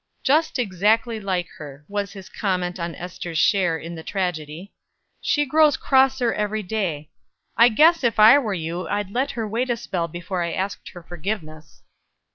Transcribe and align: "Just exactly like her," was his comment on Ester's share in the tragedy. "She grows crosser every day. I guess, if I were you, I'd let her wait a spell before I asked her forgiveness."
"Just 0.23 0.57
exactly 0.57 1.19
like 1.19 1.47
her," 1.59 1.85
was 1.87 2.13
his 2.13 2.27
comment 2.27 2.79
on 2.79 2.95
Ester's 2.95 3.37
share 3.37 3.77
in 3.77 3.93
the 3.93 4.01
tragedy. 4.01 4.73
"She 5.21 5.45
grows 5.45 5.77
crosser 5.77 6.33
every 6.33 6.63
day. 6.63 7.11
I 7.55 7.69
guess, 7.69 8.03
if 8.03 8.17
I 8.19 8.39
were 8.39 8.55
you, 8.55 8.87
I'd 8.87 9.11
let 9.11 9.29
her 9.37 9.47
wait 9.47 9.69
a 9.69 9.77
spell 9.77 10.07
before 10.07 10.41
I 10.41 10.53
asked 10.53 10.89
her 10.93 11.03
forgiveness." 11.03 11.83